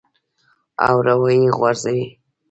[0.87, 2.05] او راویې غورځوې.